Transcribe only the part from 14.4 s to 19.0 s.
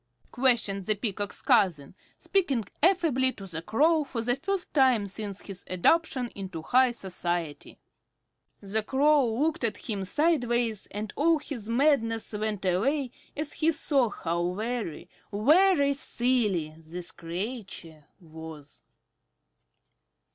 very, very silly this creature was.